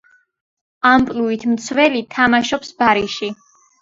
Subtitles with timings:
[0.91, 3.35] ამპლუით მცველი, თამაშობს ბარიში.